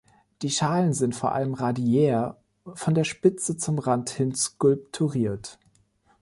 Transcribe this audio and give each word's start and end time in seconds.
Die 0.41 0.49
Schalen 0.49 0.93
sind 0.93 1.15
vor 1.15 1.31
allem 1.33 1.53
radiär 1.53 2.35
von 2.73 2.95
der 2.95 3.03
Spitze 3.03 3.55
zum 3.57 3.77
Rand 3.77 4.09
hin 4.09 4.33
skulpturiert. 4.33 5.59